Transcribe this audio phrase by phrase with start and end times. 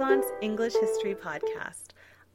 [0.00, 1.88] Renaissance English History Podcast.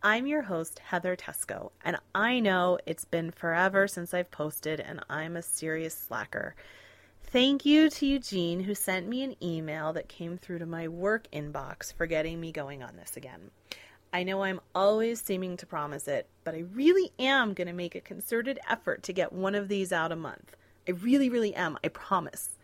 [0.03, 5.03] I'm your host, Heather Teysko, and I know it's been forever since I've posted, and
[5.09, 6.53] I'm a serious slacker.
[7.23, 11.27] Thank you to Eugene, who sent me an email that came through to my work
[11.33, 13.49] inbox for getting me going on this again.
[14.13, 17.95] I know I'm always seeming to promise it, but I really am going to make
[17.95, 20.55] a concerted effort to get one of these out a month.
[20.87, 21.79] I really, really am.
[21.83, 22.59] I promise.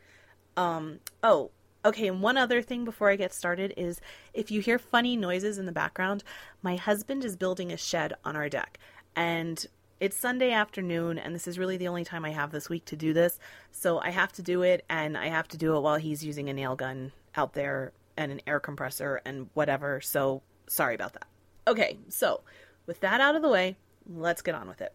[0.55, 1.49] Um, oh,
[1.83, 4.01] okay, and one other thing before I get started is
[4.33, 6.23] if you hear funny noises in the background,
[6.61, 8.77] my husband is building a shed on our deck.
[9.15, 9.65] And
[9.99, 12.95] it's Sunday afternoon, and this is really the only time I have this week to
[12.95, 13.39] do this.
[13.71, 16.49] So I have to do it, and I have to do it while he's using
[16.49, 20.01] a nail gun out there and an air compressor and whatever.
[20.01, 21.27] So sorry about that.
[21.67, 22.41] Okay, so
[22.85, 23.77] with that out of the way,
[24.09, 24.93] let's get on with it.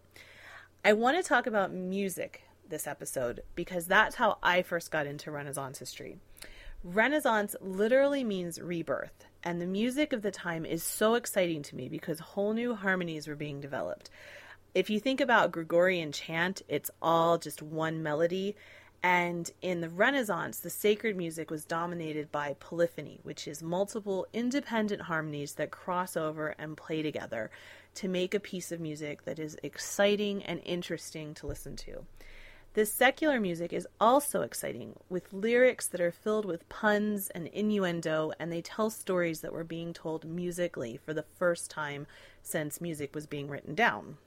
[0.85, 5.31] I want to talk about music this episode because that's how I first got into
[5.31, 6.19] Renaissance history.
[6.85, 11.89] Renaissance literally means rebirth, and the music of the time is so exciting to me
[11.89, 14.11] because whole new harmonies were being developed.
[14.75, 18.57] If you think about Gregorian chant, it's all just one melody.
[19.03, 25.03] And in the Renaissance, the sacred music was dominated by polyphony, which is multiple independent
[25.03, 27.51] harmonies that cross over and play together
[27.95, 32.05] to make a piece of music that is exciting and interesting to listen to.
[32.77, 38.33] This secular music is also exciting, with lyrics that are filled with puns and innuendo,
[38.39, 42.07] and they tell stories that were being told musically for the first time
[42.43, 44.19] since music was being written down.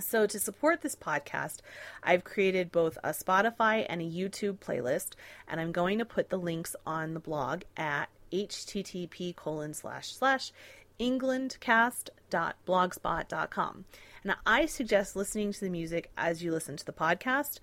[0.00, 1.58] So, to support this podcast,
[2.02, 5.10] I've created both a Spotify and a YouTube playlist,
[5.46, 10.50] and I'm going to put the links on the blog at http colon slash slash
[12.34, 13.84] englandcast.blogspot.com.
[14.22, 17.60] And I suggest listening to the music as you listen to the podcast.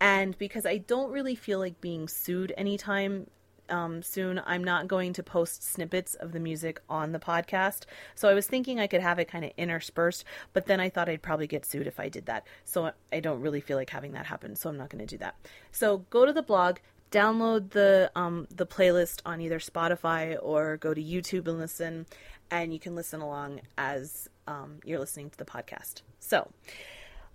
[0.00, 3.28] And because I don't really feel like being sued anytime
[3.68, 7.84] um, soon, I'm not going to post snippets of the music on the podcast.
[8.14, 11.08] So I was thinking I could have it kind of interspersed, but then I thought
[11.08, 12.46] I'd probably get sued if I did that.
[12.64, 14.56] So I don't really feel like having that happen.
[14.56, 15.36] So I'm not going to do that.
[15.70, 16.78] So go to the blog,
[17.12, 22.06] download the um, the playlist on either Spotify or go to YouTube and listen,
[22.52, 26.02] and you can listen along as um, you're listening to the podcast.
[26.20, 26.50] So,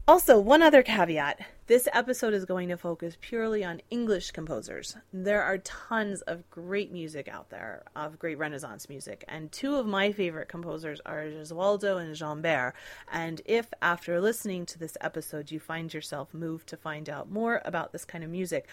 [0.08, 4.96] also, one other caveat this episode is going to focus purely on English composers.
[5.12, 9.86] There are tons of great music out there, of great Renaissance music, and two of
[9.86, 12.72] my favorite composers are Gesualdo and Gombert.
[13.12, 17.62] And if after listening to this episode you find yourself moved to find out more
[17.66, 18.70] about this kind of music,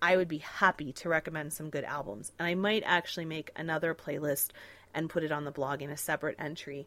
[0.00, 2.32] I would be happy to recommend some good albums.
[2.40, 4.48] And I might actually make another playlist
[4.94, 6.86] and put it on the blog in a separate entry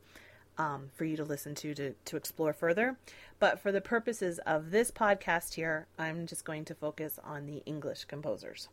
[0.58, 2.98] um, for you to listen to, to to explore further.
[3.40, 7.62] But for the purposes of this podcast here, I'm just going to focus on the
[7.66, 8.70] English composers.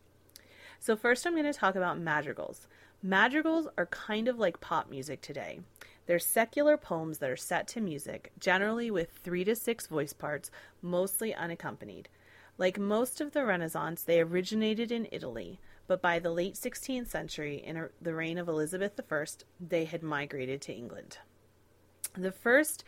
[0.79, 2.67] So first, I'm going to talk about madrigals.
[3.01, 5.59] Madrigals are kind of like pop music today.
[6.05, 10.51] They're secular poems that are set to music, generally with three to six voice parts,
[10.81, 12.09] mostly unaccompanied.
[12.57, 17.55] Like most of the Renaissance, they originated in Italy, but by the late 16th century,
[17.55, 19.25] in the reign of Elizabeth I,
[19.59, 21.17] they had migrated to England.
[22.15, 22.83] The first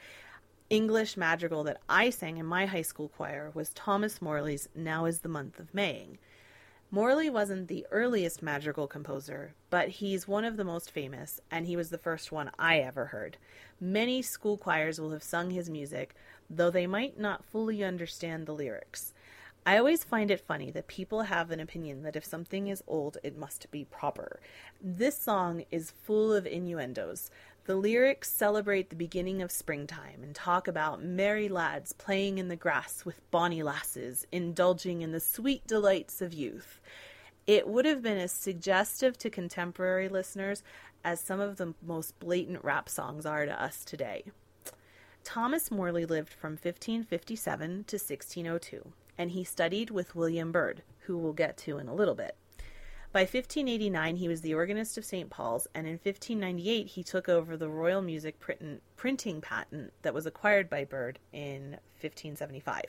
[0.70, 5.20] English madrigal that I sang in my high school choir was Thomas Morley's Now is
[5.20, 6.18] the Month of Maying.
[6.92, 11.76] Morley wasn't the earliest madrigal composer, but he's one of the most famous, and he
[11.76, 13.38] was the first one I ever heard.
[13.82, 16.16] Many school choirs will have sung his music,
[16.50, 19.14] though they might not fully understand the lyrics.
[19.68, 23.18] I always find it funny that people have an opinion that if something is old,
[23.24, 24.40] it must be proper.
[24.80, 27.32] This song is full of innuendos.
[27.66, 32.56] The lyrics celebrate the beginning of springtime and talk about merry lads playing in the
[32.56, 36.80] grass with bonny lasses, indulging in the sweet delights of youth.
[37.48, 40.62] It would have been as suggestive to contemporary listeners
[41.04, 44.26] as some of the most blatant rap songs are to us today.
[45.24, 51.34] Thomas Morley lived from 1557 to 1602 and he studied with William Byrd, who we'll
[51.34, 52.36] get to in a little bit.
[53.12, 55.30] By 1589, he was the organist of St.
[55.30, 60.26] Paul's, and in 1598, he took over the Royal Music print- printing patent that was
[60.26, 62.84] acquired by Byrd in 1575.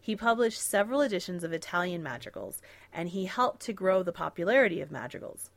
[0.00, 2.62] He published several editions of Italian madrigals,
[2.92, 5.50] and he helped to grow the popularity of madrigals.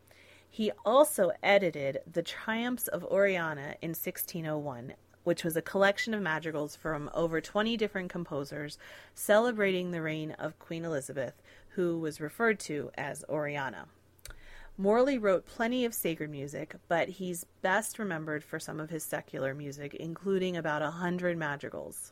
[0.50, 6.76] He also edited The Triumphs of Oriana in 1601 which was a collection of madrigals
[6.76, 8.78] from over 20 different composers
[9.16, 13.88] celebrating the reign of Queen Elizabeth, who was referred to as Oriana.
[14.78, 19.54] Morley wrote plenty of sacred music, but he's best remembered for some of his secular
[19.54, 22.12] music, including about a hundred madrigals.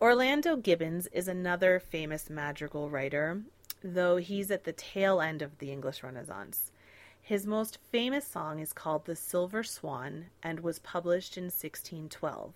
[0.00, 3.42] Orlando Gibbons is another famous madrigal writer,
[3.82, 6.70] though he's at the tail end of the English Renaissance.
[7.28, 12.54] His most famous song is called The Silver Swan and was published in 1612.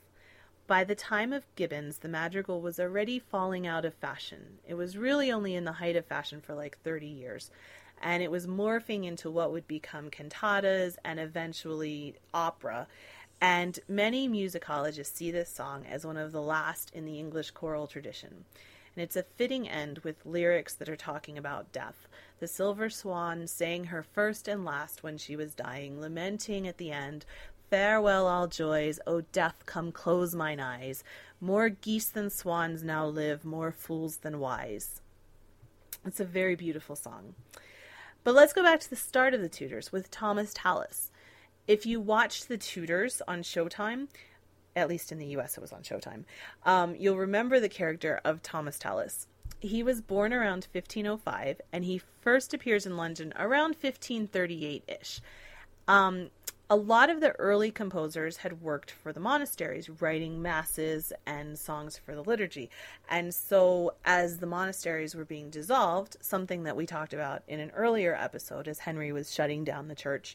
[0.67, 4.61] By the time of Gibbons, the madrigal was already falling out of fashion.
[4.67, 7.51] It was really only in the height of fashion for like 30 years,
[8.01, 12.89] and it was morphing into what would become cantatas and eventually opera.
[13.43, 17.87] And many musicologists see this song as one of the last in the English choral
[17.87, 18.47] tradition.
[18.95, 22.07] And it's a fitting end with lyrics that are talking about death.
[22.41, 26.91] The silver swan sang her first and last when she was dying, lamenting at the
[26.91, 27.25] end,
[27.71, 31.03] Farewell, all joys, O death, come close mine eyes.
[31.41, 35.01] More geese than swans now live, more fools than wise.
[36.05, 37.35] It's a very beautiful song.
[38.25, 41.11] But let's go back to the start of the Tudors with Thomas Tallis.
[41.67, 44.09] If you watched the Tudors on Showtime,
[44.77, 46.25] at least in the US it was on Showtime,
[46.65, 49.27] um, you'll remember the character of Thomas Tallis.
[49.61, 55.21] He was born around 1505 and he first appears in London around 1538 ish.
[55.87, 56.31] Um,
[56.73, 61.99] a lot of the early composers had worked for the monasteries, writing masses and songs
[61.99, 62.71] for the liturgy.
[63.11, 67.73] And so, as the monasteries were being dissolved, something that we talked about in an
[67.73, 70.35] earlier episode as Henry was shutting down the church,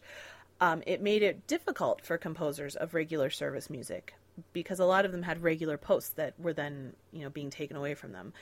[0.61, 4.13] um, it made it difficult for composers of regular service music
[4.53, 7.75] because a lot of them had regular posts that were then, you know, being taken
[7.75, 8.33] away from them.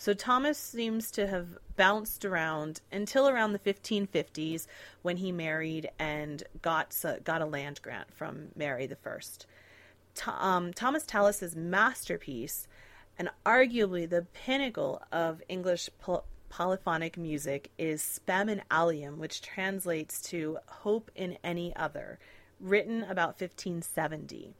[0.00, 4.66] So Thomas seems to have bounced around until around the 1550s
[5.02, 9.46] when he married and got got a land grant from Mary the First.
[10.26, 12.66] Um, Thomas Tallis's masterpiece,
[13.18, 20.22] and arguably the pinnacle of English poly- polyphonic music, is Spem in Alium, which translates
[20.30, 22.18] to "Hope in Any Other,"
[22.58, 24.54] written about 1570.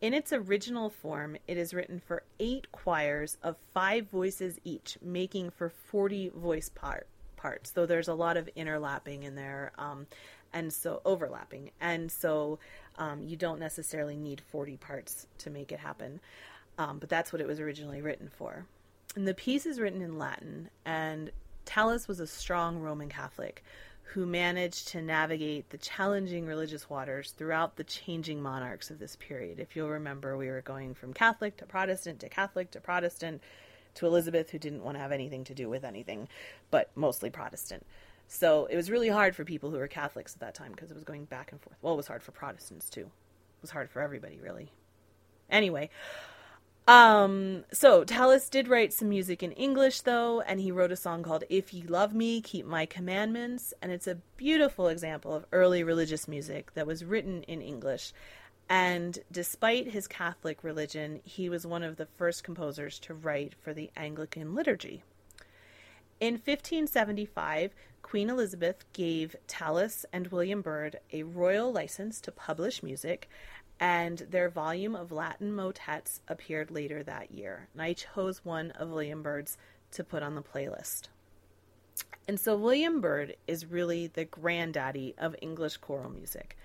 [0.00, 5.50] In its original form, it is written for eight choirs of five voices each, making
[5.50, 7.06] for 40 voice part,
[7.36, 10.06] parts, though there's a lot of interlapping in there, um,
[10.54, 11.70] and so overlapping.
[11.82, 12.58] And so
[12.96, 16.20] um, you don't necessarily need 40 parts to make it happen.
[16.78, 18.64] Um, but that's what it was originally written for.
[19.16, 21.30] And the piece is written in Latin, and
[21.66, 23.62] Tallis was a strong Roman Catholic
[24.14, 29.60] who managed to navigate the challenging religious waters throughout the changing monarchs of this period.
[29.60, 33.40] If you'll remember, we were going from Catholic to Protestant to Catholic to Protestant
[33.94, 36.28] to Elizabeth, who didn't want to have anything to do with anything,
[36.72, 37.86] but mostly Protestant.
[38.26, 40.94] So it was really hard for people who were Catholics at that time because it
[40.94, 41.76] was going back and forth.
[41.80, 43.02] Well, it was hard for Protestants too.
[43.02, 44.72] It was hard for everybody, really.
[45.48, 45.88] Anyway,
[46.86, 51.22] um, so Tallis did write some music in English though, and he wrote a song
[51.22, 55.82] called If Ye Love Me, Keep My Commandments, and it's a beautiful example of early
[55.82, 58.12] religious music that was written in English.
[58.68, 63.74] And despite his Catholic religion, he was one of the first composers to write for
[63.74, 65.02] the Anglican liturgy.
[66.20, 73.28] In 1575, Queen Elizabeth gave Tallis and William Byrd a royal license to publish music,
[73.80, 77.68] and their volume of Latin motets appeared later that year.
[77.72, 79.56] And I chose one of William Byrd's
[79.92, 81.08] to put on the playlist.
[82.28, 86.56] And so William Byrd is really the granddaddy of English choral music.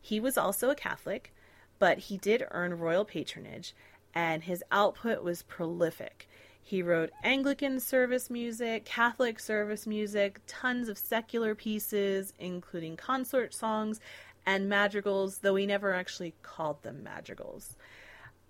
[0.00, 1.32] He was also a Catholic,
[1.78, 3.74] but he did earn royal patronage,
[4.14, 6.28] and his output was prolific.
[6.62, 14.00] He wrote Anglican service music, Catholic service music, tons of secular pieces, including consort songs,
[14.46, 17.76] and madrigals, though he never actually called them madrigals.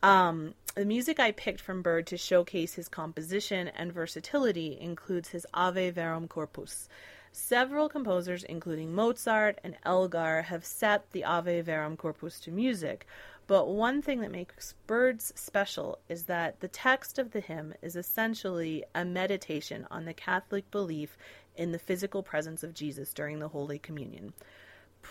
[0.02, 5.46] Um, the music I picked from Byrd to showcase his composition and versatility includes his
[5.54, 6.88] Ave Verum Corpus.
[7.32, 13.06] Several composers, including Mozart and Elgar, have set the Ave Verum Corpus to music,
[13.46, 17.94] but one thing that makes Byrd's special is that the text of the hymn is
[17.94, 21.16] essentially a meditation on the Catholic belief
[21.56, 24.32] in the physical presence of Jesus during the Holy Communion.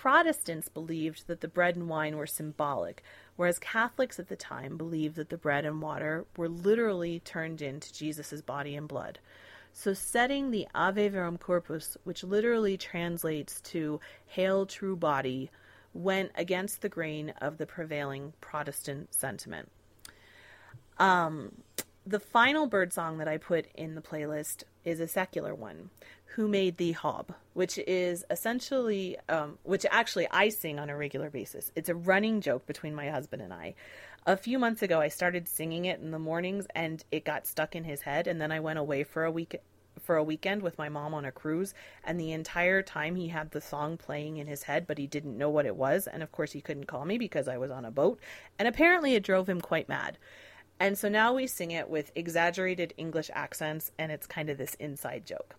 [0.02, 3.02] Protestants believed that the bread and wine were symbolic,
[3.38, 7.94] whereas Catholics at the time believed that the bread and water were literally turned into
[7.94, 9.20] Jesus' body and blood.
[9.72, 15.50] So, setting the Ave Verum Corpus, which literally translates to Hail True Body,
[15.94, 19.72] went against the grain of the prevailing Protestant sentiment.
[20.98, 21.54] Um,
[22.06, 25.90] the final Byrd song that I put in the playlist is a secular one,
[26.36, 31.30] Who Made Thee Hob, which is essentially, um, which actually I sing on a regular
[31.30, 31.72] basis.
[31.78, 33.74] It's a running joke between my husband and I.
[34.26, 37.74] A few months ago, I started singing it in the mornings and it got stuck
[37.74, 39.56] in his head, and then I went away for a week
[40.02, 41.74] for a weekend with my mom on a cruise
[42.04, 45.38] and the entire time he had the song playing in his head but he didn't
[45.38, 47.86] know what it was and of course he couldn't call me because I was on
[47.86, 48.20] a boat
[48.60, 50.18] and apparently it drove him quite mad.
[50.82, 54.74] And so now we sing it with exaggerated English accents and it's kind of this
[54.76, 55.56] inside joke.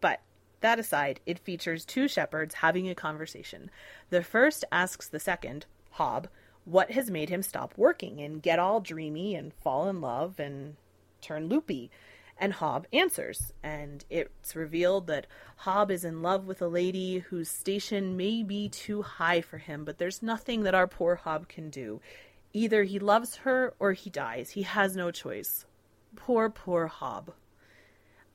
[0.00, 0.20] But
[0.60, 3.70] that aside, it features two shepherds having a conversation.
[4.10, 6.28] The first asks the second, Hob,
[6.64, 10.76] what has made him stop working and get all dreamy and fall in love and
[11.20, 11.90] turn loopy.
[12.38, 15.26] And Hob answers, and it's revealed that
[15.56, 19.84] Hob is in love with a lady whose station may be too high for him,
[19.84, 22.00] but there's nothing that our poor Hob can do.
[22.54, 24.50] Either he loves her or he dies.
[24.50, 25.66] He has no choice.
[26.16, 27.32] Poor, poor Hob.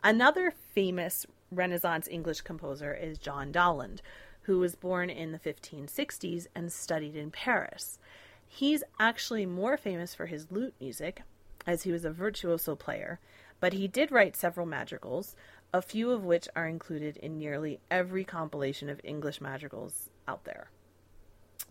[0.03, 4.01] Another famous Renaissance English composer is John Dowland,
[4.41, 7.99] who was born in the 1560s and studied in Paris.
[8.47, 11.23] He's actually more famous for his lute music,
[11.65, 13.19] as he was a virtuoso player,
[13.59, 15.35] but he did write several madrigals,
[15.73, 20.69] a few of which are included in nearly every compilation of English madrigals out there.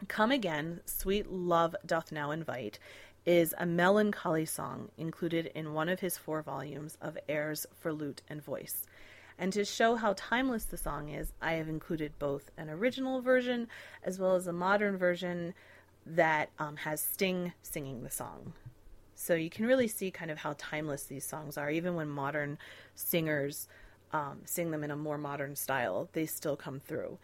[0.09, 2.79] Come Again, Sweet Love Doth Now Invite
[3.25, 8.21] is a melancholy song included in one of his four volumes of airs for lute
[8.29, 8.85] and voice.
[9.39, 13.69] And to show how timeless the song is, I have included both an original version
[14.03, 15.55] as well as a modern version
[16.07, 18.53] that um, has Sting singing the song.
[19.15, 21.71] So you can really see kind of how timeless these songs are.
[21.71, 22.59] Even when modern
[22.95, 23.69] singers
[24.13, 27.19] um, sing them in a more modern style, they still come through.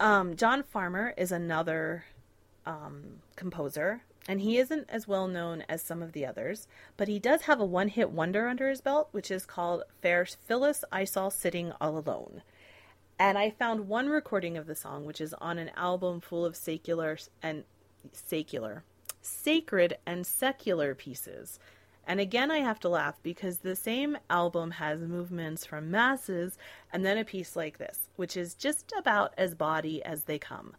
[0.00, 2.04] Um, John Farmer is another
[2.66, 7.18] um, composer, and he isn't as well known as some of the others, but he
[7.18, 11.04] does have a one hit wonder under his belt, which is called Fair Phyllis I
[11.04, 12.42] Saw Sitting All Alone.
[13.18, 16.56] And I found one recording of the song, which is on an album full of
[16.56, 17.64] secular and
[18.12, 18.84] secular
[19.22, 21.58] sacred and secular pieces.
[22.04, 26.58] And again, I have to laugh because the same album has movements from masses
[26.92, 30.74] and then a piece like this, which is just about as body as they come.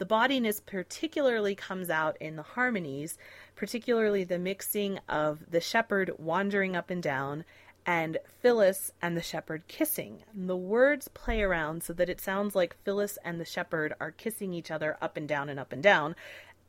[0.00, 3.18] The bodiness particularly comes out in the harmonies,
[3.54, 7.44] particularly the mixing of the shepherd wandering up and down
[7.84, 10.22] and Phyllis and the shepherd kissing.
[10.32, 14.10] And the words play around so that it sounds like Phyllis and the shepherd are
[14.10, 16.16] kissing each other up and down and up and down,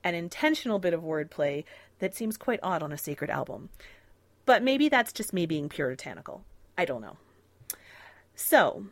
[0.04, 1.64] an intentional bit of wordplay
[2.00, 3.70] that seems quite odd on a sacred album.
[4.46, 6.44] But maybe that's just me being puritanical.
[6.78, 7.16] I don't know.
[8.36, 8.88] So,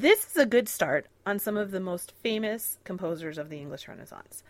[0.00, 3.86] this is a good start on some of the most famous composers of the English
[3.86, 4.42] Renaissance.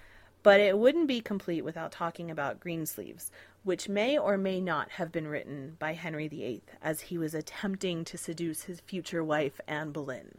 [0.42, 3.30] But it wouldn't be complete without talking about Greensleeves,
[3.62, 8.04] which may or may not have been written by Henry VIII as he was attempting
[8.06, 10.38] to seduce his future wife, Anne Boleyn.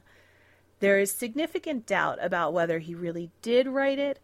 [0.80, 4.20] There is significant doubt about whether he really did write it,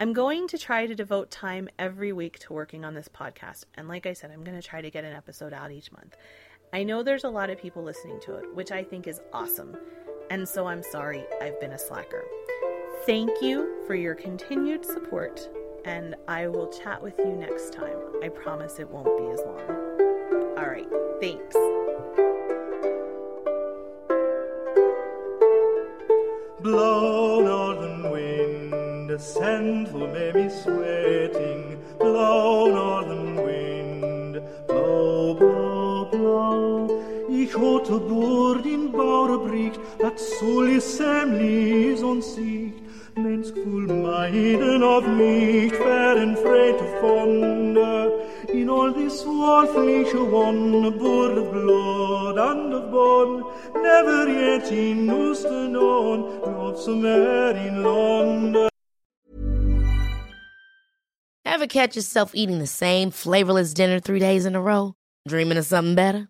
[0.00, 3.66] I'm going to try to devote time every week to working on this podcast.
[3.74, 6.16] And like I said, I'm going to try to get an episode out each month.
[6.72, 9.76] I know there's a lot of people listening to it, which I think is awesome.
[10.30, 12.24] and so I'm sorry I've been a slacker.
[13.04, 15.48] Thank you for your continued support,
[15.84, 17.98] and I will chat with you next time.
[18.22, 19.60] I promise it won't be as long.
[20.56, 20.86] All right,
[21.20, 21.56] thanks.
[26.60, 31.82] Blow, northern wind, send for me sweating.
[31.98, 35.69] Blow, northern wind, blow, blow.
[37.28, 42.80] Ich hatte bord in Bauer bricht, dat soll is semlis und sicht.
[43.16, 51.36] Mens gevoel meiden of mich, wären frei von äh, in all this wolfliche one, board
[51.38, 53.44] of blood and of bone,
[53.82, 58.68] never yet in Nooster known, of some air in London.
[61.44, 64.94] Ever catch yourself eating the same flavorless dinner three days in a row?
[65.28, 66.29] Dreaming of something better?